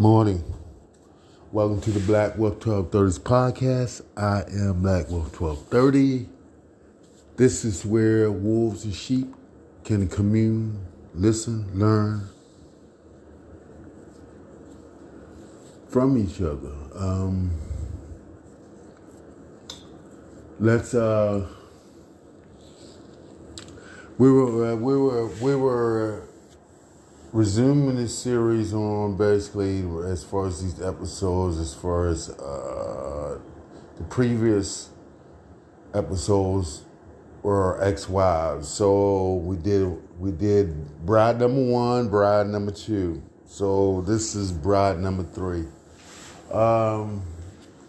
[0.00, 0.42] Morning.
[1.52, 4.00] Welcome to the Black Wolf 1230s podcast.
[4.16, 6.26] I am Black Wolf 1230.
[7.36, 9.28] This is where wolves and sheep
[9.84, 12.26] can commune, listen, learn
[15.90, 16.72] from each other.
[16.94, 17.50] Um,
[20.58, 21.46] let's uh
[24.16, 26.29] we were uh, we were we were
[27.32, 33.38] resuming this series on basically as far as these episodes, as far as uh,
[33.96, 34.90] the previous
[35.94, 36.84] episodes
[37.42, 38.68] were ex-wives.
[38.68, 39.86] So we did
[40.18, 43.22] we did bride number one, bride number two.
[43.46, 45.64] So this is bride number three,
[46.52, 47.22] um,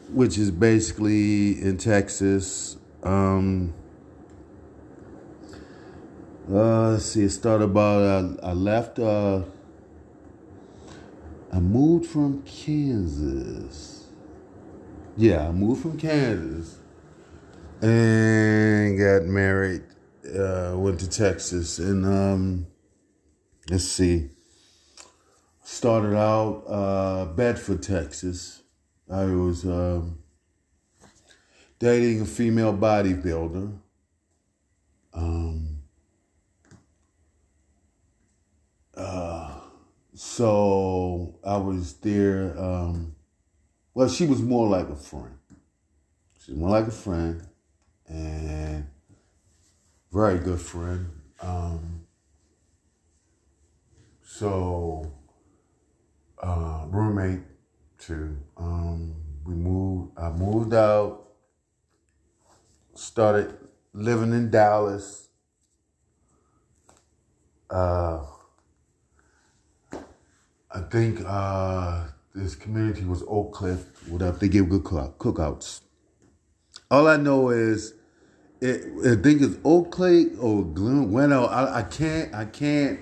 [0.10, 2.78] which is basically in Texas.
[3.04, 3.74] Um,
[6.52, 7.24] uh, let's see.
[7.24, 9.00] It started about uh, I left.
[9.00, 9.44] Uh,
[11.52, 14.06] I moved from Kansas.
[15.18, 16.78] Yeah, I moved from Kansas
[17.82, 19.84] and got married.
[20.26, 22.68] Uh, went to Texas and um,
[23.70, 24.30] let's see.
[25.64, 28.62] Started out uh, Bedford, Texas.
[29.10, 30.20] I was um,
[31.80, 33.78] dating a female bodybuilder.
[35.14, 35.71] Um,
[38.96, 39.60] Uh,
[40.14, 42.58] so I was there.
[42.60, 43.16] Um,
[43.94, 45.38] well, she was more like a friend.
[46.40, 47.48] She's more like a friend,
[48.08, 48.88] and
[50.12, 51.10] very good friend.
[51.42, 52.06] Um,
[54.24, 55.12] so
[56.42, 57.42] uh, roommate
[58.00, 58.38] too.
[58.58, 60.18] Um, we moved.
[60.18, 61.28] I moved out.
[62.94, 63.56] Started
[63.94, 65.30] living in Dallas.
[67.70, 68.26] Uh,
[70.74, 74.08] I think uh, this community was Oak Cliff.
[74.08, 75.82] Whatever they give good cookouts.
[76.90, 77.94] All I know is,
[78.62, 81.12] it, I think it's Oak Cliff or Glen.
[81.12, 82.34] Bueno, I, I can't.
[82.34, 83.02] I can't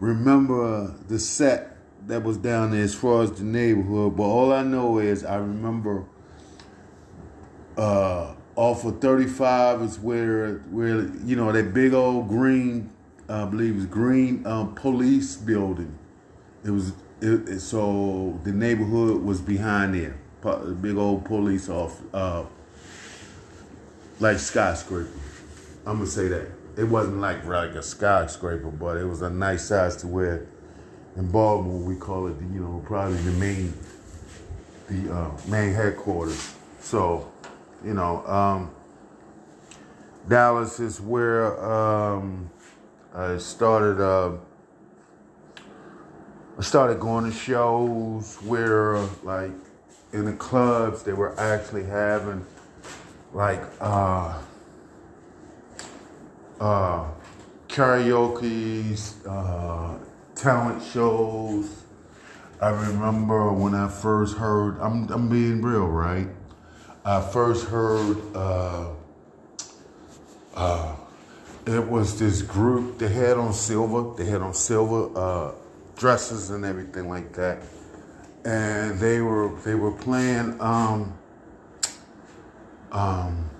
[0.00, 1.76] remember the set
[2.08, 4.16] that was down there as far as the neighborhood.
[4.16, 6.04] But all I know is I remember
[7.76, 12.90] uh, off of 35 is where where you know that big old green,
[13.28, 15.97] I believe it's green um, police building
[16.64, 20.16] it was it, it, so the neighborhood was behind there.
[20.80, 22.44] Big old police off, uh,
[24.20, 25.10] like skyscraper.
[25.84, 26.46] I'm gonna say that
[26.76, 30.46] it wasn't like like a skyscraper, but it was a nice size to where
[31.16, 33.74] in Baltimore we call it, the, you know, probably the main,
[34.88, 36.54] the uh, main headquarters.
[36.80, 37.30] So,
[37.84, 38.70] you know, um,
[40.28, 42.48] Dallas is where um,
[43.12, 44.00] I started.
[44.00, 44.38] Uh,
[46.58, 49.52] I started going to shows where, like,
[50.12, 52.44] in the clubs, they were actually having,
[53.32, 54.36] like, uh,
[56.60, 57.04] uh,
[57.68, 59.98] karaoke, uh,
[60.34, 61.84] talent shows.
[62.60, 66.26] I remember when I first heard, I'm, I'm being real, right?
[67.04, 68.88] I first heard, uh,
[70.56, 70.96] uh,
[71.68, 75.52] it was this group, they had on silver, they had on silver, uh,
[75.98, 77.62] dresses and everything like that.
[78.44, 81.18] And they were they were playing um
[82.92, 83.50] um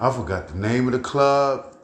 [0.00, 1.76] I forgot the name of the club,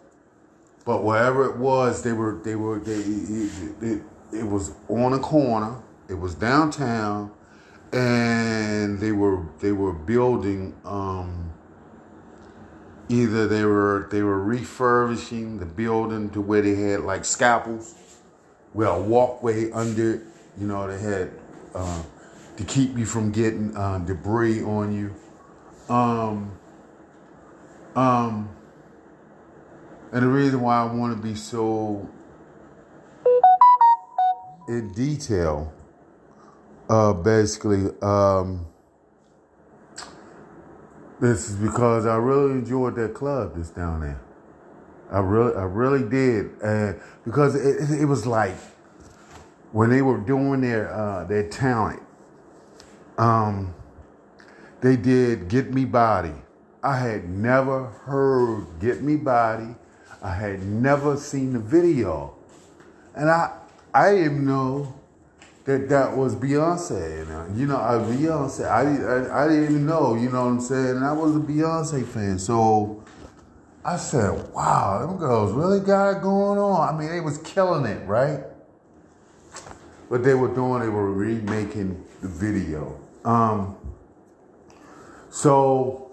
[0.84, 4.02] but wherever it was, they were they were they it, it,
[4.32, 5.76] it was on a corner.
[6.08, 7.30] It was downtown,
[7.92, 10.74] and they were they were building.
[10.84, 11.52] Um,
[13.08, 17.94] either they were they were refurbishing the building to where they had like scalpels
[18.74, 20.22] with a walkway under.
[20.58, 21.30] You know, they had
[21.74, 22.02] uh,
[22.56, 25.14] to keep you from getting uh, debris on you.
[25.92, 26.52] Um,
[27.94, 28.48] um,
[30.12, 32.08] and the reason why I want to be so
[34.68, 35.72] in detail,
[36.88, 38.66] uh, basically, um,
[41.20, 44.20] this is because I really enjoyed that club that's down there.
[45.10, 48.56] I really, I really did, and because it, it, was like
[49.72, 52.02] when they were doing their uh, their talent,
[53.16, 53.74] um,
[54.82, 56.42] they did "Get Me Bodied."
[56.82, 59.76] I had never heard "Get Me Bodied."
[60.20, 62.34] I had never seen the video,
[63.14, 63.56] and I
[63.94, 64.94] I didn't know
[65.64, 67.56] that that was Beyonce.
[67.56, 68.66] You know, I, Beyonce.
[68.66, 70.16] I, I I didn't even know.
[70.16, 70.96] You know what I'm saying?
[70.96, 73.02] And I was a Beyonce fan, so
[73.84, 76.94] I said, wow, them girls really got it going on.
[76.94, 78.40] I mean, they was killing it, right?
[80.08, 82.98] what they were doing, they were remaking the video.
[83.24, 83.76] Um,
[85.30, 86.12] so,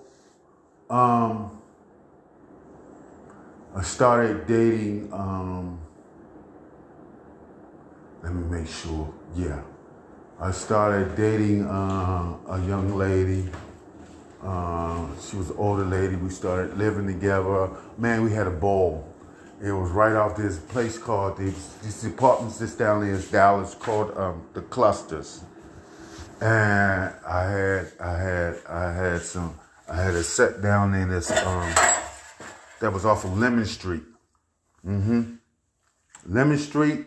[0.90, 1.62] um,
[3.74, 5.80] I started dating, um,
[8.22, 9.62] let me make sure, yeah.
[10.40, 13.50] I started dating uh, a young lady.
[14.46, 16.16] Uh, she was an older lady.
[16.16, 17.70] We started living together.
[17.98, 19.12] Man, we had a ball.
[19.62, 24.16] It was right off this place called these, apartments just down there in Dallas called
[24.16, 25.44] um, the Clusters.
[26.42, 29.58] And I had I had I had some
[29.90, 31.74] I had a set down in this um
[32.82, 34.04] that was off of Lemon Street.
[34.86, 35.36] Mm-hmm.
[36.28, 37.06] Lemon Street.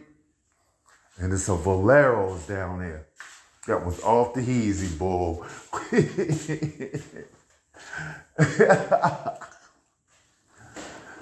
[1.18, 3.06] And there's a Valero's down there.
[3.68, 5.46] That was off the easy bull.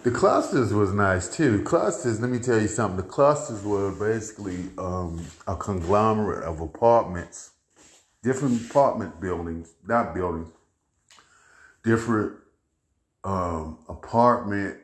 [0.04, 1.64] The clusters was nice too.
[1.64, 2.96] Clusters, let me tell you something.
[2.96, 7.50] The clusters were basically um, a conglomerate of apartments,
[8.22, 10.46] different apartment buildings, not buildings,
[11.84, 12.34] different
[13.24, 14.76] um, apartment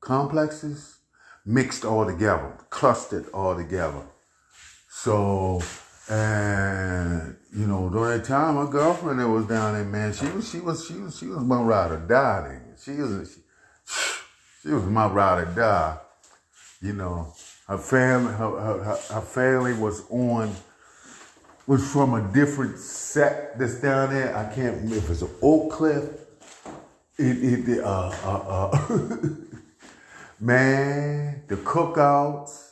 [0.00, 0.96] complexes
[1.44, 4.06] mixed all together, clustered all together.
[4.88, 5.60] So,
[6.08, 10.48] and you know, during that time, my girlfriend that was down there, man, she was,
[10.48, 12.60] she was, she was, she was my ride or die.
[12.82, 13.38] She was,
[13.86, 15.98] she, she was my ride or die.
[16.80, 17.34] You know,
[17.68, 20.54] her family, her, her, her family was on,
[21.66, 24.34] was from a different set that's down there.
[24.36, 26.04] I can't remember if it's Oak Cliff.
[27.18, 29.28] It, it, uh, uh, uh.
[30.40, 32.71] man, the cookouts,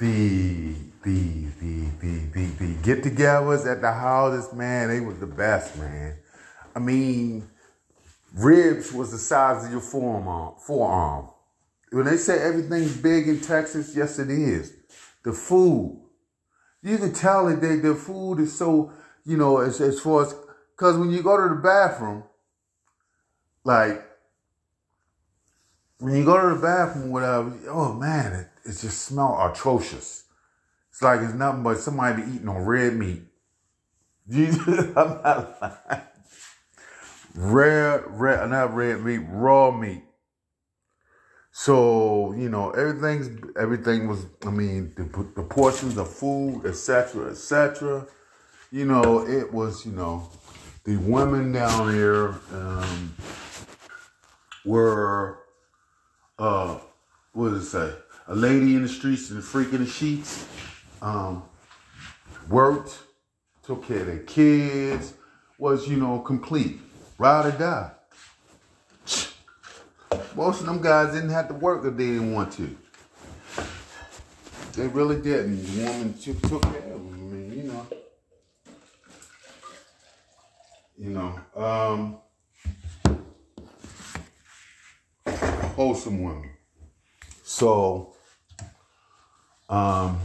[0.00, 0.74] the,
[1.04, 6.16] the, the, the, the, the get-togethers at the houses, man, they was the best, man.
[6.74, 7.46] I mean,
[8.34, 10.54] Ribs was the size of your forearm.
[10.66, 11.28] Forearm.
[11.92, 14.72] When they say everything's big in Texas, yes, it is.
[15.22, 16.00] The food,
[16.82, 18.92] you can tell that they, the food is so,
[19.24, 20.34] you know, as, as far as,
[20.76, 22.22] because when you go to the bathroom,
[23.64, 24.02] like,
[25.98, 30.24] when you go to the bathroom, whatever, oh man, it, just smell atrocious.
[30.90, 33.22] It's like it's nothing but somebody be eating on red meat.
[34.30, 36.02] Jesus, I'm not lying
[37.34, 40.02] red, red, not red meat, raw meat.
[41.52, 43.28] So you know everything's
[43.58, 44.24] everything was.
[44.46, 45.04] I mean the,
[45.34, 48.06] the portions of food, etc., etc.
[48.70, 49.84] You know it was.
[49.84, 50.30] You know
[50.84, 53.14] the women down there um,
[54.64, 55.38] were.
[56.38, 56.78] Uh,
[57.32, 57.94] what does it say?
[58.30, 60.46] A lady in the streets and freaking the sheets.
[61.02, 61.42] Um,
[62.48, 62.96] worked,
[63.64, 65.14] took care of their kids,
[65.58, 66.78] was you know complete.
[67.18, 67.90] Ride or die.
[70.36, 72.76] Most of them guys didn't have to work if they didn't want to.
[74.74, 75.64] They really didn't.
[75.64, 77.12] The woman took, took care of them.
[77.12, 77.86] I mean, you know.
[80.96, 82.18] You know, um,
[85.74, 86.50] wholesome women.
[87.42, 88.14] So,
[89.70, 90.18] um,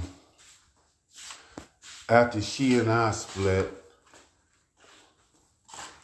[2.09, 3.71] after she and I split,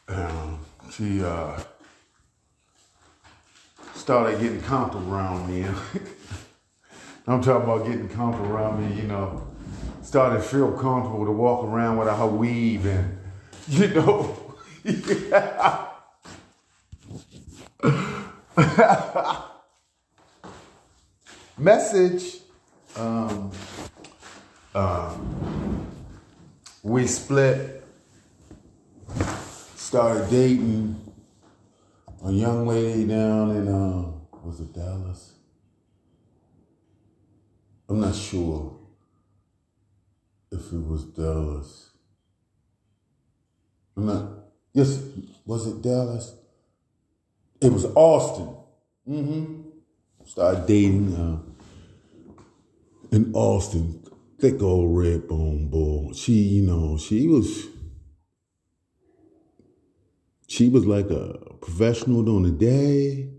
[0.07, 0.59] um,
[0.91, 1.59] she uh,
[3.95, 5.65] started getting comfortable around me.
[7.27, 9.47] I'm talking about getting comfortable around me, you know,
[10.03, 13.17] started to feel comfortable to walk around without her weave and,
[13.67, 14.37] you know.
[21.57, 22.40] Message.
[22.95, 23.51] Um,
[24.75, 25.87] um,
[26.83, 27.83] we split
[29.75, 30.95] started dating
[32.25, 34.11] a young lady down in uh,
[34.43, 35.33] was it Dallas?
[37.87, 38.77] I'm not sure
[40.51, 41.91] if it was Dallas.
[43.95, 44.29] I'm not.
[44.73, 45.01] Yes,
[45.45, 46.35] was it Dallas?
[47.61, 48.55] It was Austin.
[49.07, 49.61] Mm-hmm.
[50.25, 51.50] Started dating uh,
[53.11, 54.03] in Austin.
[54.39, 56.13] Thick old red bone bull.
[56.13, 57.67] She, you know, she was
[60.47, 63.29] she was like a professional during the day,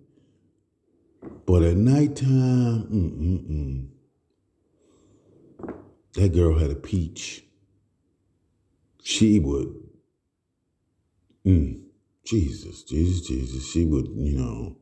[1.47, 3.88] but at nighttime, mm-mm-mm.
[6.14, 7.45] That girl had a peach.
[9.02, 9.75] She would,
[11.47, 11.83] mm,
[12.25, 13.71] Jesus, Jesus, Jesus.
[13.71, 14.76] She would, you know,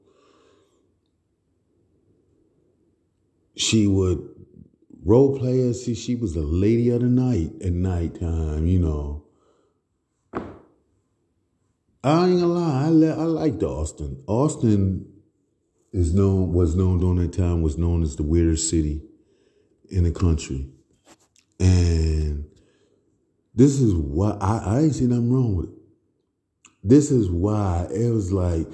[3.56, 4.29] she would
[5.04, 9.24] role play as see she was the lady of the night at nighttime, you know.
[12.02, 14.22] I ain't gonna lie, I, I liked Austin.
[14.26, 15.06] Austin
[15.92, 19.02] is known was known during that time was known as the weirdest city
[19.90, 20.68] in the country.
[21.58, 22.46] And
[23.54, 25.74] this is why I, I ain't see nothing wrong with it.
[26.82, 28.66] This is why it was like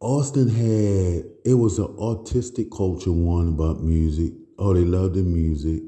[0.00, 4.34] Austin had it was an autistic culture one about music.
[4.58, 5.82] Oh, they loved the music.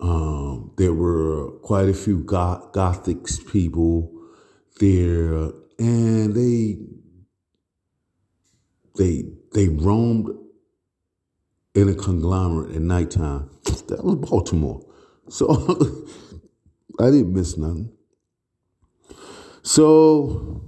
[0.00, 2.72] Um, there were quite a few goth,
[3.52, 4.12] people
[4.80, 6.78] there, and they
[8.96, 10.28] they they roamed
[11.74, 13.50] in a conglomerate at nighttime.
[13.88, 14.84] That was Baltimore,
[15.28, 15.48] so
[17.00, 17.90] I didn't miss nothing.
[19.62, 20.62] So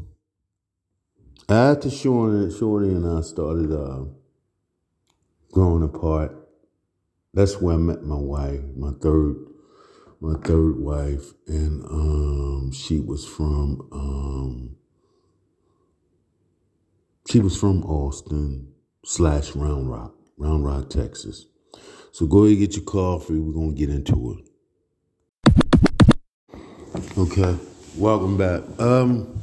[1.48, 4.04] after Shorty and I started uh,
[5.52, 6.39] growing apart,
[7.32, 9.36] that's where I met my wife, my third,
[10.20, 14.76] my third wife, and um, she was from um,
[17.28, 18.72] she was from Austin
[19.04, 21.46] slash Round Rock, Round Rock, Texas.
[22.12, 23.38] So go ahead and get your coffee.
[23.38, 24.44] We're gonna get into it.
[27.16, 27.56] Okay,
[27.96, 28.62] welcome back.
[28.80, 29.40] Um,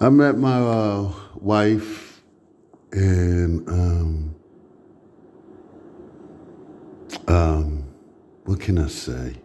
[0.00, 2.20] I met my uh, wife,
[2.92, 4.36] and um,
[7.30, 7.84] um,
[8.44, 9.36] what can I say?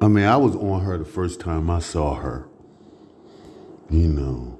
[0.00, 2.48] I mean, I was on her the first time I saw her.
[3.90, 4.58] You know,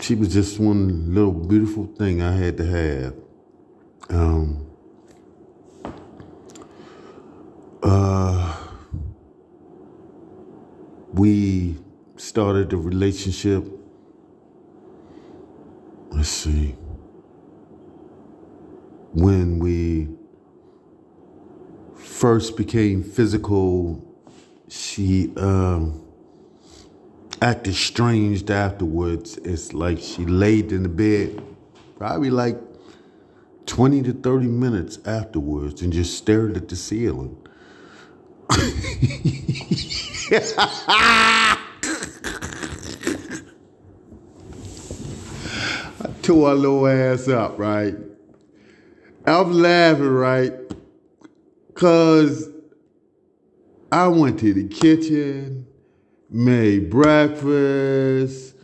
[0.00, 3.14] she was just one little beautiful thing I had to have.
[4.10, 4.66] Um,
[7.82, 8.56] uh,
[11.14, 11.78] we
[12.16, 13.64] started the relationship.
[16.10, 16.76] Let's see.
[19.12, 20.08] When we
[21.96, 24.04] first became physical,
[24.68, 26.04] she um,
[27.42, 29.36] acted strange afterwards.
[29.38, 31.42] It's like she laid in the bed,
[31.98, 32.56] probably like
[33.66, 37.36] 20 to 30 minutes afterwards, and just stared at the ceiling.
[38.50, 39.18] I
[46.22, 48.09] tore her little ass up, right?
[49.30, 50.52] I'm laughing, right?
[51.74, 52.48] Cause
[53.92, 55.68] I went to the kitchen,
[56.28, 58.56] made breakfast,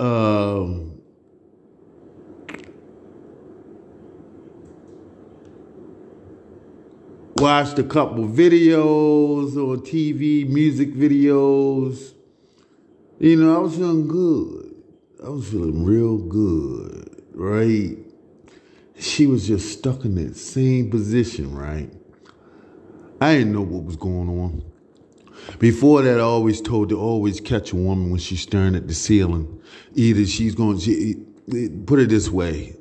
[0.00, 1.00] um,
[7.36, 12.14] watched a couple videos on TV, music videos.
[13.20, 14.74] You know, I was feeling good.
[15.24, 18.09] I was feeling real good, right?
[19.00, 21.90] She was just stuck in that same position, right?
[23.18, 24.62] I didn't know what was going on.
[25.58, 28.94] Before that, I always told to always catch a woman when she's staring at the
[28.94, 29.60] ceiling.
[29.94, 32.76] Either she's going to, put it this way,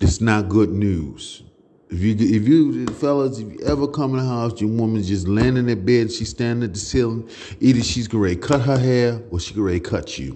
[0.00, 1.44] it's not good news.
[1.90, 5.28] If you, if you, fellas, if you ever come in the house, your woman's just
[5.28, 9.22] laying in that bed, she's standing at the ceiling, either she's gonna cut her hair
[9.30, 10.34] or she gonna cut you.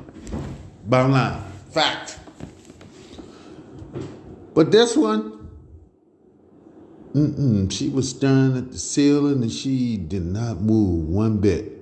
[0.86, 2.19] Bottom line, fact.
[4.54, 5.48] But this one,
[7.14, 11.80] mm-mm, she was staring at the ceiling and she did not move one bit.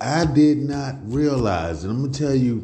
[0.00, 2.60] I did not realize, and I'm gonna tell you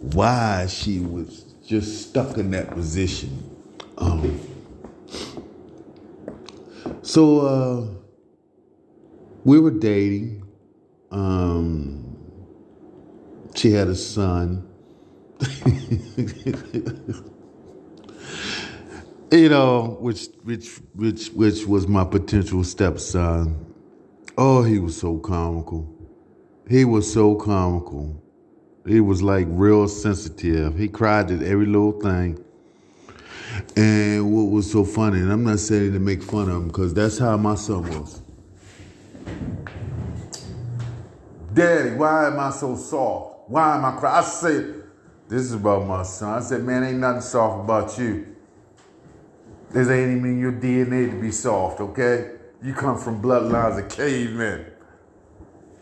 [0.00, 3.42] why she was just stuck in that position.
[3.98, 4.40] Um,
[7.02, 7.86] so uh,
[9.44, 10.44] we were dating.
[11.10, 12.16] Um,
[13.56, 14.68] she had a son.
[19.30, 23.74] you know, which which which which was my potential stepson.
[24.38, 25.92] Oh, he was so comical.
[26.68, 28.22] He was so comical.
[28.86, 30.78] He was like real sensitive.
[30.78, 32.42] He cried at every little thing.
[33.76, 36.92] And what was so funny, and I'm not saying to make fun of him because
[36.92, 38.20] that's how my son was.
[41.54, 43.48] Daddy, why am I so soft?
[43.48, 44.16] Why am I crying?
[44.16, 44.82] I said,
[45.26, 46.34] this is about my son.
[46.34, 48.35] I said, man, ain't nothing soft about you.
[49.70, 52.32] This ain't even your DNA to be soft, okay?
[52.62, 54.66] You come from bloodlines of cavemen.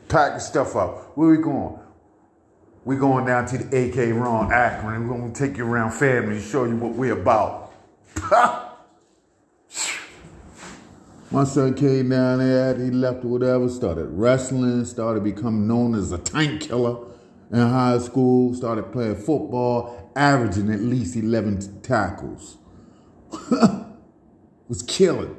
[0.08, 1.16] Pack stuff up.
[1.16, 1.78] Where we going?
[2.84, 5.08] We going down to the AK Ron Akron.
[5.08, 7.72] We're gonna take you around family, and show you what we're about.
[11.30, 16.12] My son came down there, he left or whatever, started wrestling, started becoming known as
[16.12, 17.08] a tank killer
[17.50, 22.58] in high school, started playing football, averaging at least 11 tackles.
[24.68, 25.36] Was killing.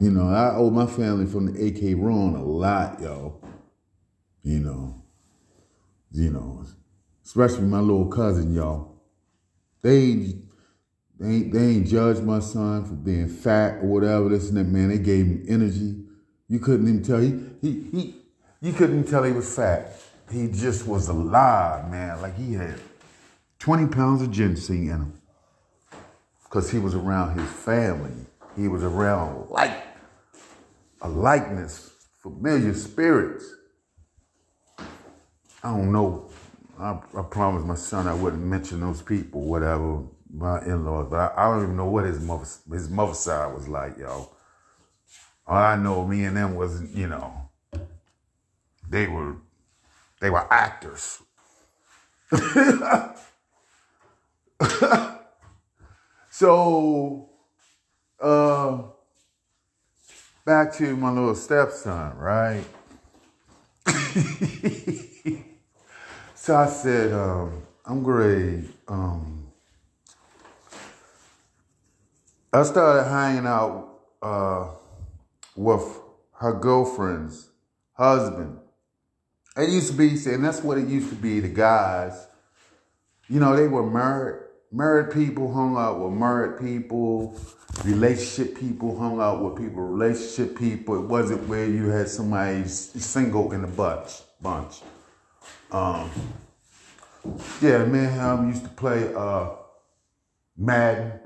[0.00, 3.40] You know, I owe my family from the AK Ron a lot, yo.
[4.42, 5.04] You know,
[6.12, 6.64] you know,
[7.24, 9.00] especially my little cousin, y'all.
[9.82, 10.36] They
[11.18, 14.28] They ain't, they ain't judged my son for being fat or whatever.
[14.28, 14.88] This and that, man.
[14.88, 16.04] They gave him energy.
[16.48, 17.20] You couldn't even tell.
[17.20, 18.16] He, he, he,
[18.60, 19.96] you couldn't tell he was fat.
[20.32, 22.20] He just was alive, man.
[22.20, 22.80] Like he had
[23.60, 25.21] 20 pounds of ginseng in him.
[26.52, 28.12] Because he was around his family.
[28.56, 29.72] He was around like
[31.00, 33.54] a likeness, familiar spirits.
[34.78, 36.28] I don't know.
[36.78, 41.32] I, I promised my son I wouldn't mention those people, whatever, my in-laws, but I,
[41.34, 44.28] I don't even know what his mother his mother side was like, yo.
[45.46, 47.48] All I know, me and them was, you know,
[48.90, 49.36] they were
[50.20, 51.22] they were actors.
[56.32, 57.28] so
[58.18, 58.82] uh
[60.44, 62.64] back to my little stepson, right?
[66.34, 68.64] so I said, um, I'm great.
[68.88, 69.46] Um,
[72.52, 74.68] I started hanging out uh,
[75.56, 76.00] with
[76.34, 77.48] her girlfriend's
[77.92, 78.58] husband.
[79.56, 82.26] It used to be, and that's what it used to be, the guys.
[83.28, 84.41] You know, they were married.
[84.74, 87.38] Married people hung out with married people.
[87.84, 89.82] Relationship people hung out with people.
[89.82, 90.96] Relationship people.
[90.96, 94.22] It wasn't where you had somebody single in a bunch.
[94.40, 94.80] Bunch.
[95.70, 96.10] Um,
[97.60, 99.50] yeah, me and him used to play uh,
[100.56, 101.20] Madden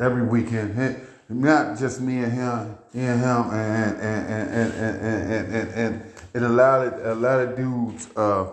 [0.00, 0.96] every weekend.
[1.28, 5.72] Not just me and him, me and him, and and and and and and, and,
[5.74, 8.50] and it allowed a lot of dudes, uh,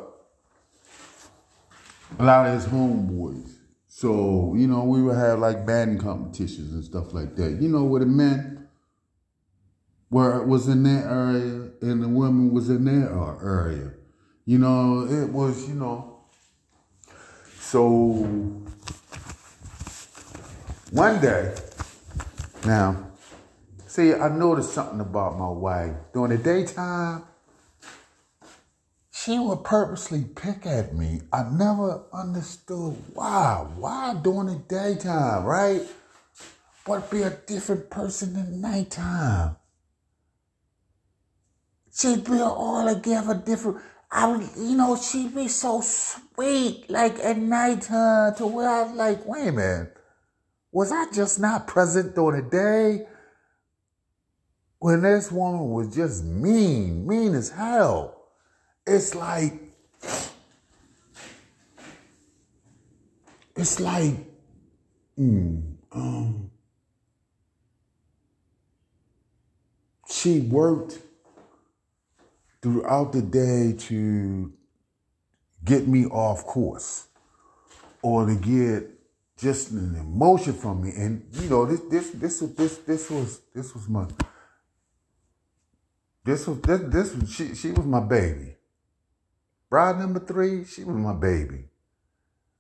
[2.20, 3.59] a lot of his homeboys.
[4.00, 7.62] So you know, we would have like batting competitions and stuff like that.
[7.62, 8.60] You know what it meant?
[10.08, 13.10] Where it was in that area and the women was in their
[13.44, 13.92] area.
[14.46, 16.22] You know, it was, you know.
[17.60, 17.84] So
[20.92, 21.54] one day,
[22.66, 23.12] now,
[23.86, 25.92] see, I noticed something about my wife.
[26.14, 27.24] During the daytime,
[29.24, 31.22] she would purposely pick at me.
[31.34, 33.66] I never understood why.
[33.76, 35.82] Why during the daytime, right?
[36.86, 39.58] But be a different person in nighttime.
[41.94, 43.82] She'd be altogether different.
[44.10, 48.94] I would, you know, she'd be so sweet, like at nighttime, to where I was
[48.94, 49.98] like, wait a minute,
[50.72, 53.08] was I just not present during the day?
[54.78, 58.19] When this woman was just mean, mean as hell.
[58.92, 59.54] It's like,
[63.56, 64.16] it's like,
[65.16, 66.50] mm, um,
[70.10, 70.98] she worked
[72.64, 74.52] throughout the day to
[75.64, 77.10] get me off course
[78.02, 78.90] or to get
[79.38, 80.94] just an emotion from me.
[80.96, 84.08] And you know, this this this this this was this was my
[86.24, 86.82] this was this
[87.14, 88.56] this she she was my baby.
[89.70, 91.66] Bride number three, she was my baby.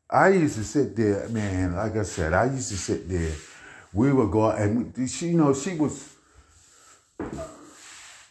[0.09, 1.75] I used to sit there, man.
[1.75, 3.33] Like I said, I used to sit there.
[3.93, 6.15] We would go out and she, you know, she was.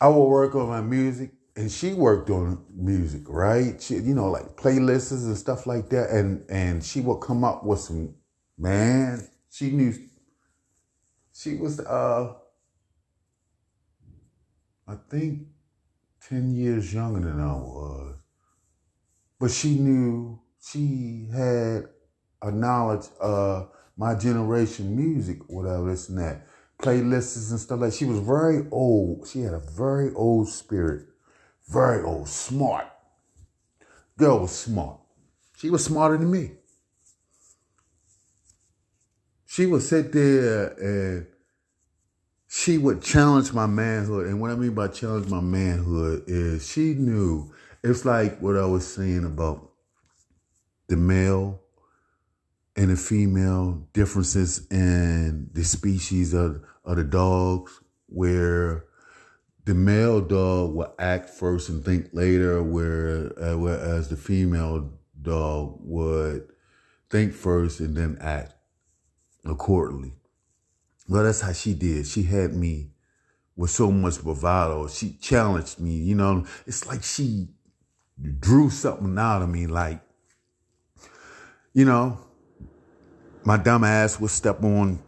[0.00, 3.82] I would work on my music and she worked on music, right?
[3.82, 7.64] She, you know, like playlists and stuff like that, and and she would come up
[7.64, 8.14] with some,
[8.56, 9.26] man.
[9.50, 9.92] She knew.
[11.32, 12.32] She was, uh,
[14.86, 15.48] I think,
[16.20, 18.16] ten years younger than I was,
[19.38, 21.84] but she knew she had
[22.42, 26.46] a knowledge of my generation music, whatever this and that,
[26.80, 27.92] playlists and stuff like.
[27.92, 29.26] She was very old.
[29.26, 31.08] She had a very old spirit
[31.68, 32.86] very old, smart.
[34.16, 34.98] Girl was smart.
[35.56, 36.52] She was smarter than me.
[39.46, 41.26] She would sit there and
[42.48, 44.26] she would challenge my manhood.
[44.26, 48.64] And what I mean by challenge my manhood is she knew it's like what I
[48.64, 49.70] was saying about
[50.88, 51.60] the male
[52.76, 58.84] and the female differences in the species of, of the dogs, where
[59.64, 65.76] the male dog will act first and think later, where, uh, whereas the female dog
[65.80, 66.48] would
[67.10, 68.54] think first and then act
[69.44, 70.14] accordingly.
[71.08, 72.06] Well, that's how she did.
[72.06, 72.90] She had me
[73.56, 74.88] with so much bravado.
[74.88, 75.90] She challenged me.
[75.90, 77.48] You know, it's like she
[78.40, 80.00] drew something out of me like,
[81.72, 82.18] you know,
[83.44, 84.98] my dumb ass would step on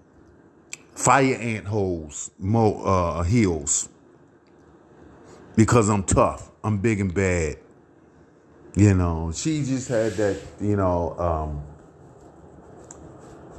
[0.94, 3.88] fire ant holes, mo, uh, heels,
[5.56, 6.50] because I'm tough.
[6.62, 7.56] I'm big and bad.
[8.76, 11.62] You know, she just had that, you know, um,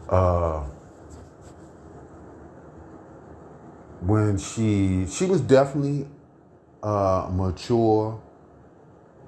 [0.07, 0.63] uh,
[4.01, 6.07] when she, she was definitely
[6.81, 8.21] uh, mature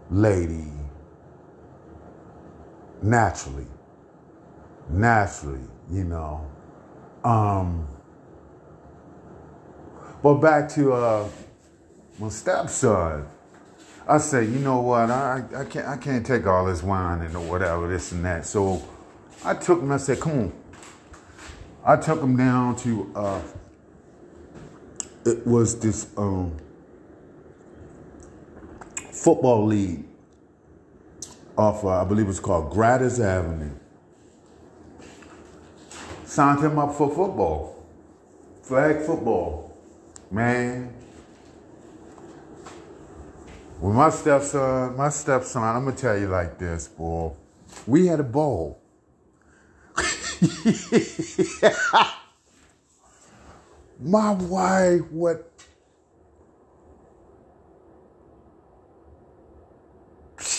[0.09, 0.71] lady.
[3.01, 3.67] Naturally.
[4.89, 6.49] Naturally you know.
[7.23, 7.87] Um
[10.21, 11.27] but back to uh
[12.19, 13.27] my stepson.
[14.07, 15.09] I said you know what?
[15.09, 18.45] I i can't i can't take all this wine and whatever this and that.
[18.45, 18.81] So
[19.43, 20.53] i took him i said come on.
[21.85, 23.41] I took him down to uh
[25.25, 26.55] it was this um,
[29.23, 30.03] football league
[31.57, 33.71] off, uh, I believe it's called Gratis Avenue.
[36.25, 37.85] Signed him up for football,
[38.63, 39.71] flag football.
[40.29, 40.93] Man,
[43.79, 47.31] with my stepson, my stepson, I'm gonna tell you like this, boy.
[47.87, 48.81] We had a ball.
[53.99, 55.49] my wife what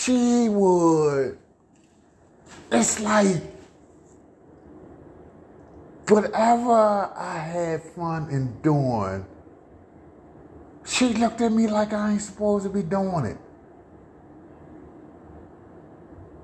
[0.05, 1.37] she would
[2.71, 3.41] it's like
[6.07, 9.25] whatever I had fun in doing,
[10.85, 13.37] she looked at me like I ain't supposed to be doing it.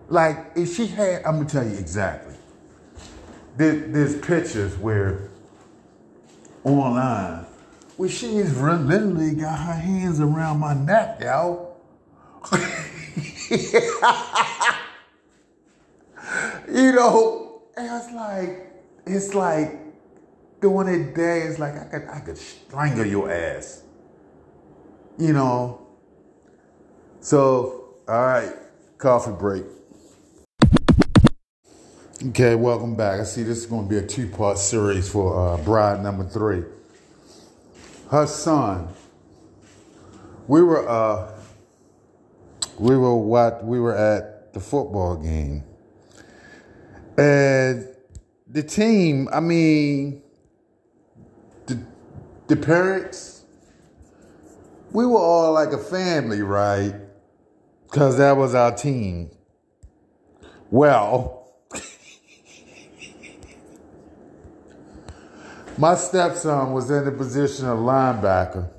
[0.10, 2.36] Like if she had, I'm gonna tell you exactly.
[3.58, 5.30] There, there's pictures where
[6.64, 7.46] online
[7.98, 11.76] where she's literally got her hands around my neck, yo.
[13.52, 13.82] you
[16.94, 18.72] know, and it's like,
[19.06, 19.78] it's like
[20.62, 21.42] doing it day.
[21.42, 23.84] It's like I could, I could strangle your ass.
[25.18, 25.86] You know.
[27.20, 28.54] So, all right,
[28.98, 29.66] coffee break.
[32.30, 33.20] Okay, welcome back.
[33.20, 36.24] I see this is going to be a two part series for uh, bride number
[36.24, 36.64] three.
[38.10, 38.88] Her son.
[40.48, 41.41] We were uh,
[42.82, 45.64] we were what we were at the football game,
[47.16, 47.88] and
[48.48, 49.30] the team.
[49.32, 50.24] I mean,
[51.68, 51.80] the
[52.48, 53.46] the parents.
[54.92, 56.96] We were all like a family, right?
[57.84, 59.30] Because that was our team.
[60.70, 61.38] Well.
[65.78, 68.70] My stepson was in the position of linebacker.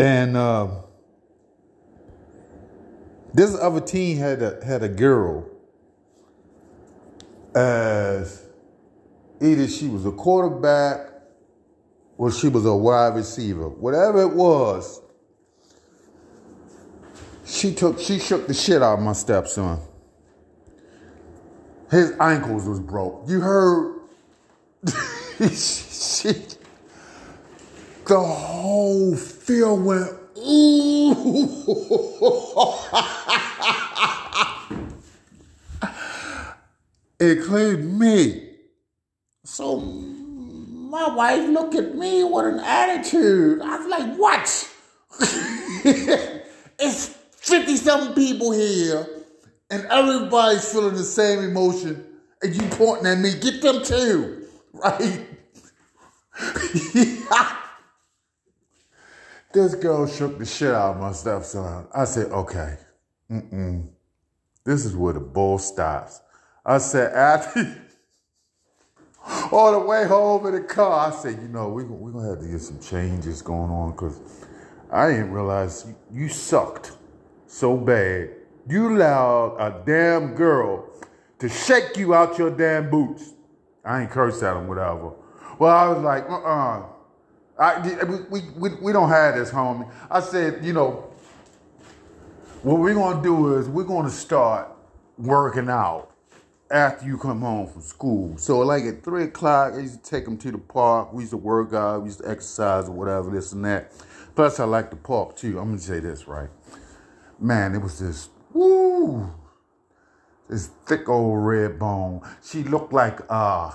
[0.00, 0.68] And uh,
[3.38, 5.48] this other team had a, had a girl
[7.54, 8.44] as
[9.40, 11.06] either she was a quarterback
[12.16, 13.68] or she was a wide receiver.
[13.68, 15.00] Whatever it was,
[17.44, 19.78] she took she shook the shit out of my stepson.
[21.92, 23.22] His ankles was broke.
[23.28, 24.00] You heard
[25.38, 26.32] she,
[28.04, 30.17] the whole field went,
[30.50, 30.78] ooh.
[37.20, 38.50] included me.
[39.44, 43.60] So my wife looked at me with an attitude.
[43.62, 44.74] I was like, what?
[46.78, 49.06] it's 50 something people here,
[49.70, 52.04] and everybody's feeling the same emotion,
[52.42, 55.26] and you pointing at me, get them too right?
[59.52, 61.86] This girl shook the shit out of my stepson.
[61.94, 62.76] I said, okay,
[63.30, 63.88] mm-mm.
[64.64, 66.20] This is where the bull stops.
[66.64, 67.82] I said, after
[69.50, 72.30] all the way home in the car, I said, you know, we're we going to
[72.30, 74.20] have to get some changes going on because
[74.92, 76.92] I didn't realize you, you sucked
[77.46, 78.28] so bad.
[78.68, 80.90] You allowed a damn girl
[81.38, 83.32] to shake you out your damn boots.
[83.82, 85.14] I ain't cursed at him, whatever.
[85.58, 86.84] Well, I was like, uh-uh.
[87.58, 87.80] I,
[88.30, 89.90] we, we, we don't have this, homie.
[90.10, 91.10] I said, you know,
[92.62, 94.70] what we're going to do is we're going to start
[95.16, 96.10] working out
[96.70, 98.36] after you come home from school.
[98.38, 101.12] So, like at 3 o'clock, I used to take them to the park.
[101.12, 103.92] We used to work out, we used to exercise or whatever, this and that.
[104.36, 105.58] Plus, I like the park too.
[105.58, 106.50] I'm going to say this, right?
[107.40, 109.32] Man, it was this, woo,
[110.48, 112.20] this thick old red bone.
[112.42, 113.72] She looked like uh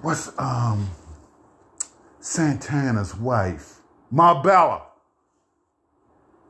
[0.00, 0.88] what's um
[2.24, 4.80] Santana's wife, Kimbella.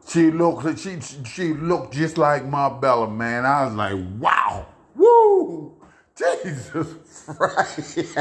[0.06, 3.44] She looked she she looked just like Kimbella, man.
[3.44, 5.74] I was like, wow, woo,
[6.16, 7.98] Jesus Christ.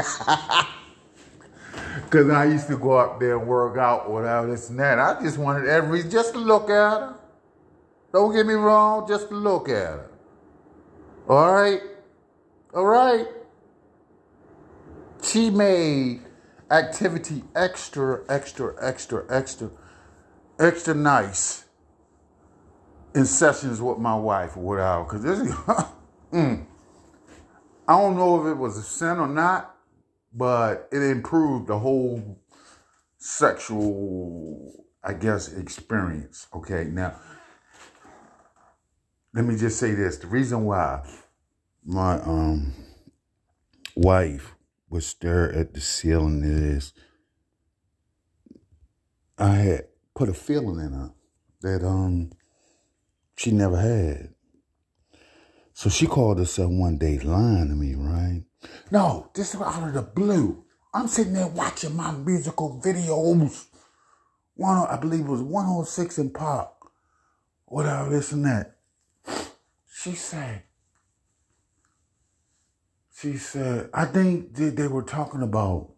[2.10, 4.98] Cause I used to go up there and work out, whatever this and that.
[4.98, 7.14] I just wanted every just to look at her.
[8.12, 10.10] Don't get me wrong, just to look at her.
[11.28, 11.80] All right?
[12.74, 13.28] All right?
[15.22, 16.22] She made
[16.74, 19.70] activity extra, extra, extra, extra,
[20.58, 21.64] extra nice
[23.14, 25.04] in sessions with my wife whatever.
[25.04, 25.52] Because this is,
[26.32, 26.66] mm,
[27.86, 29.76] I don't know if it was a sin or not,
[30.32, 32.40] but it improved the whole
[33.18, 36.48] sexual, I guess, experience.
[36.52, 37.14] Okay, now
[39.32, 41.08] let me just say this: the reason why
[41.84, 42.72] my um
[43.94, 44.54] wife
[44.88, 46.92] would stare at the ceiling is
[49.38, 51.12] I had put a feeling in her
[51.62, 52.30] that um
[53.36, 54.34] she never had.
[55.72, 58.44] So she called herself one day lying to me, right?
[58.90, 60.64] No, this is out of the blue.
[60.92, 63.66] I'm sitting there watching my musical videos.
[64.54, 66.70] One, I believe it was 106 and Park.
[67.64, 68.76] Whatever, this and that.
[69.92, 70.62] She said,
[73.24, 75.88] she said, I think that they were talking about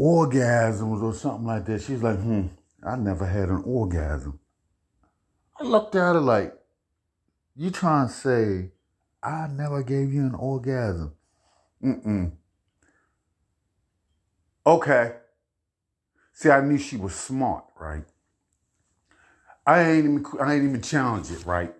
[0.00, 1.82] orgasms or something like that.
[1.82, 2.46] She's like, hmm,
[2.82, 4.40] I never had an orgasm.
[5.60, 6.54] I looked at her like,
[7.54, 8.70] you trying to say
[9.22, 11.12] I never gave you an orgasm?
[11.84, 12.32] Mm-mm.
[14.66, 15.16] Okay.
[16.32, 18.04] See, I knew she was smart, right?
[19.66, 21.74] I ain't even I ain't even challenge it, right?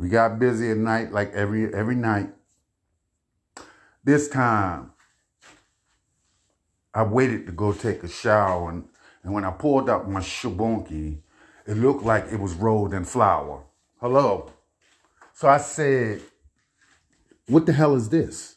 [0.00, 2.30] We got busy at night, like every every night.
[4.02, 4.92] This time,
[6.94, 8.88] I waited to go take a shower, and,
[9.22, 11.18] and when I pulled up my shabunki,
[11.66, 13.62] it looked like it was rolled in flour.
[14.00, 14.50] Hello.
[15.34, 16.22] So I said,
[17.46, 18.56] What the hell is this?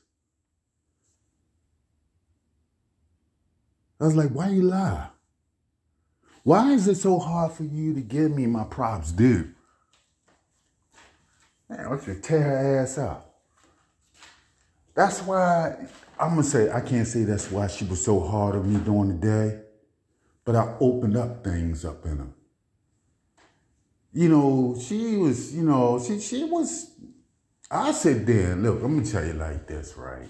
[3.99, 5.09] I was like, Why you lie?
[6.43, 9.49] Why is it so hard for you to give me my props due?
[11.75, 13.25] Man, I should tear her ass out.
[14.93, 15.75] That's why
[16.19, 19.09] I'm gonna say I can't say that's why she was so hard on me during
[19.09, 19.59] the day,
[20.45, 22.27] but I opened up things up in her.
[24.13, 26.91] You know, she was, you know, she she was.
[27.71, 30.29] I sit there, and look, Let me tell you like this, right?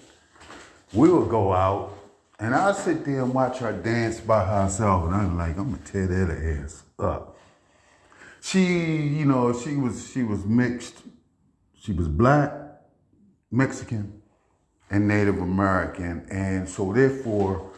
[0.94, 1.92] We would go out,
[2.38, 5.82] and I sit there and watch her dance by herself, and I'm like, I'm gonna
[5.84, 7.36] tear that ass up.
[8.40, 11.02] She, you know, she was she was mixed
[11.84, 12.50] she was black,
[13.50, 14.22] Mexican,
[14.90, 16.26] and Native American.
[16.30, 17.70] And so therefore,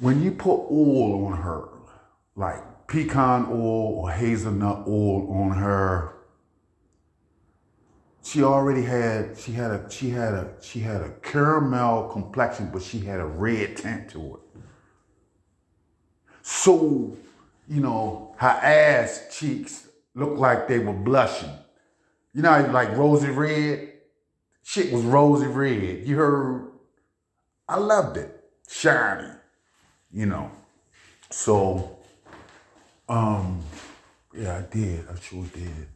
[0.00, 1.68] when you put oil on her,
[2.36, 6.12] like pecan oil or hazelnut oil on her,
[8.22, 12.82] she already had she had a she had a she had a caramel complexion, but
[12.82, 14.60] she had a red tint to it.
[16.42, 17.16] So,
[17.66, 21.63] you know, her ass cheeks looked like they were blushing.
[22.34, 23.92] You know, like rosy red.
[24.64, 26.06] Shit was rosy red.
[26.06, 26.72] You heard?
[27.68, 28.44] I loved it.
[28.68, 29.28] Shiny.
[30.12, 30.50] You know.
[31.30, 31.98] So,
[33.08, 33.62] um,
[34.36, 35.06] yeah, I did.
[35.08, 35.88] I sure did.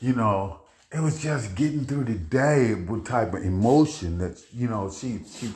[0.00, 0.60] You know,
[0.92, 5.20] it was just getting through the day with type of emotion that, you know, she
[5.28, 5.52] she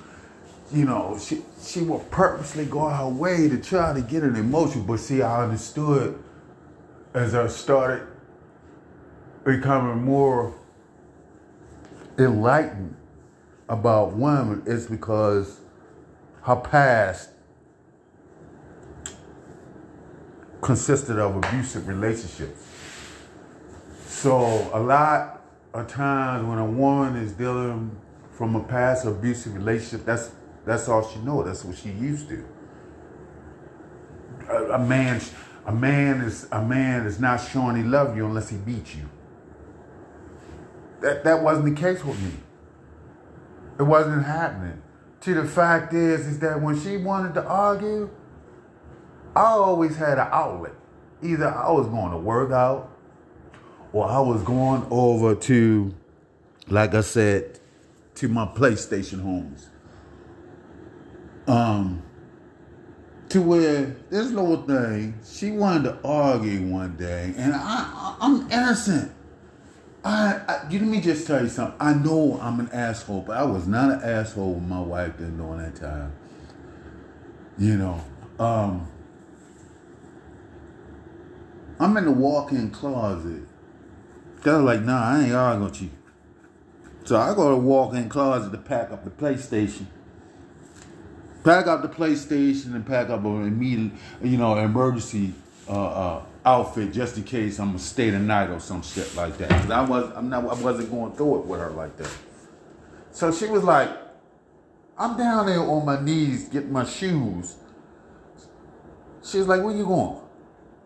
[0.73, 4.85] you know, she she would purposely go her way to try to get an emotion.
[4.85, 6.23] But see, I understood
[7.12, 8.07] as I started
[9.44, 10.55] becoming more
[12.18, 12.96] enlightened
[13.68, 15.61] about women is because
[16.42, 17.31] her past
[20.61, 22.64] consisted of abusive relationships.
[24.07, 25.42] So a lot
[25.74, 27.96] of times when a woman is dealing
[28.33, 30.31] from a past abusive relationship, that's
[30.64, 31.46] that's all she knows.
[31.46, 32.44] That's what she used to.
[34.48, 35.20] A, a man,
[35.66, 39.09] a man is a man is not showing he love you unless he beats you
[41.03, 42.33] that, that wasn't the case with me.
[43.79, 44.81] It wasn't happening.
[45.21, 48.11] See, the fact is, is that when she wanted to argue,
[49.37, 50.73] I always had an outlet.
[51.23, 52.91] Either I was going to work out,
[53.93, 55.95] or I was going over to,
[56.69, 57.61] like I said,
[58.17, 59.69] to my PlayStation homes.
[61.47, 62.03] Um,
[63.29, 69.12] to where this little thing, she wanted to argue one day, and I, I'm innocent.
[70.05, 71.77] I, I, let me just tell you something.
[71.79, 75.38] I know I'm an asshole, but I was not an asshole with my wife didn't
[75.38, 76.12] during that time.
[77.57, 78.05] You know,
[78.38, 78.88] um,
[81.79, 83.43] I'm in the walk-in closet.
[84.45, 85.91] I'm like, nah, I ain't arguing with you.
[87.05, 89.87] So I go to walk-in closet to pack up the PlayStation.
[91.45, 95.35] Pack up the PlayStation and pack up an immediate, you know, emergency
[95.69, 99.38] uh, uh, outfit just in case I'm gonna stay the night or some shit like
[99.38, 99.50] that.
[99.50, 102.11] Cause I was I'm not I wasn't going through it with her like that.
[103.12, 103.90] So she was like,
[104.98, 107.57] I'm down there on my knees getting my shoes.
[109.22, 110.20] She's like, where you going?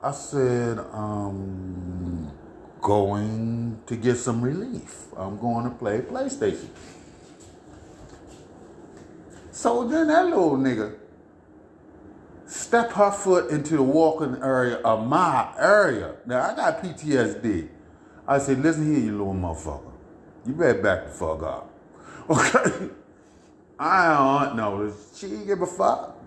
[0.02, 2.30] I said, um,
[2.80, 5.06] going to get some relief.
[5.16, 6.68] I'm going to play PlayStation.
[9.50, 10.94] So then that little nigga
[12.56, 16.16] step her foot into the walking area of my area.
[16.26, 17.68] Now I got PTSD.
[18.26, 19.92] I said, listen here, you little motherfucker.
[20.46, 21.72] You better back the fuck up.
[22.28, 22.88] Okay?
[23.78, 24.92] I don't know.
[25.14, 26.18] She give a fuck.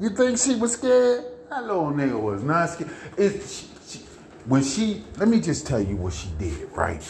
[0.00, 1.24] You think she was scared?
[1.50, 2.90] That little nigga was not scared.
[3.16, 3.98] It, she, she,
[4.44, 7.02] when she, let me just tell you what she did, right?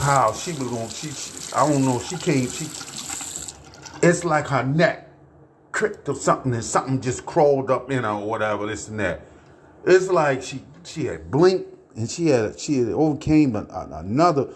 [0.00, 2.66] How she was on, she, she I don't know, she came, she,
[4.02, 5.03] it's like her neck
[5.74, 9.22] cricked or something and something just crawled up you know, or whatever, this and that.
[9.84, 14.50] It's like she, she had blinked and she had, she had overcame another,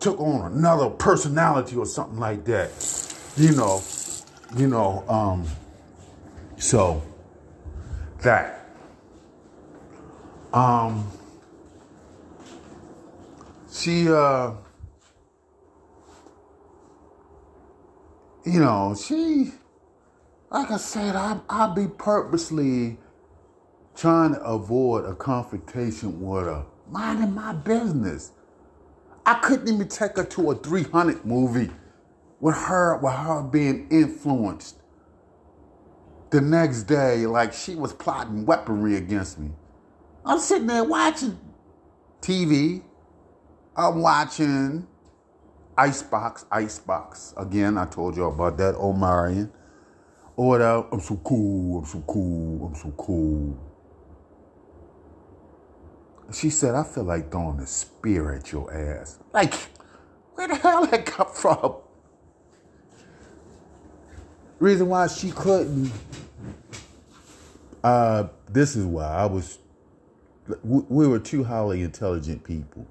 [0.00, 2.70] took on another personality or something like that.
[3.36, 3.82] You know,
[4.56, 5.44] you know, um,
[6.56, 7.02] so
[8.22, 8.66] that.
[10.54, 11.10] Um,
[13.70, 14.52] she, uh,
[18.46, 19.52] you know, she,
[20.50, 22.98] like I said, I, I'll be purposely
[23.96, 28.32] trying to avoid a confrontation with her, minding my business.
[29.26, 31.70] I couldn't even take her to a 300 movie
[32.40, 34.76] with her, with her being influenced.
[36.30, 39.50] The next day, like she was plotting weaponry against me.
[40.26, 41.38] I'm sitting there watching
[42.20, 42.82] TV.
[43.76, 44.86] I'm watching
[45.76, 47.34] Icebox, Icebox.
[47.36, 49.50] Again, I told you about that, Omarion.
[50.36, 50.60] Or.
[50.60, 53.58] I'm so cool, I'm so cool, I'm so cool.
[56.32, 59.18] She said, I feel like throwing a spear at your ass.
[59.32, 59.54] Like,
[60.34, 61.76] where the hell that come from?
[64.58, 65.92] Reason why she couldn't,
[67.82, 69.58] uh, this is why I was,
[70.64, 72.86] we were two highly intelligent people.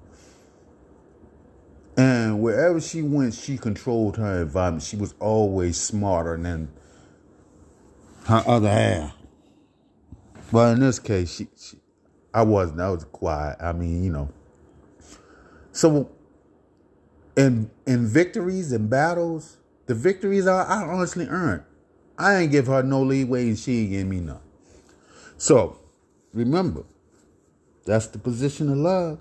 [1.96, 4.84] And wherever she went, she controlled her environment.
[4.84, 6.68] She was always smarter than
[8.26, 9.16] her other half.
[10.52, 11.78] But in this case, she, she
[12.32, 12.80] I wasn't.
[12.80, 13.56] I was quiet.
[13.60, 14.28] I mean, you know.
[15.72, 16.10] So
[17.36, 21.62] in in victories and battles, the victories I, I honestly earned.
[22.16, 24.40] I ain't give her no leeway and she ain't give me none.
[25.36, 25.80] So
[26.32, 26.84] remember,
[27.84, 29.18] that's the position of love.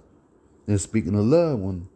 [0.67, 1.87] And speaking of love, when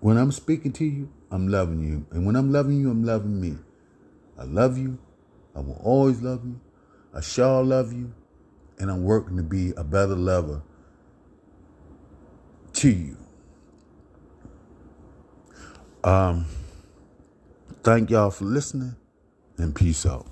[0.00, 2.06] when I'm speaking to you, I'm loving you.
[2.10, 3.56] And when I'm loving you, I'm loving me.
[4.40, 4.98] I love you.
[5.54, 6.58] I will always love you.
[7.14, 8.12] I shall love you.
[8.78, 10.62] And I'm working to be a better lover
[12.74, 13.16] to you.
[16.02, 16.46] Um,
[17.82, 18.96] thank y'all for listening
[19.58, 20.29] and peace out.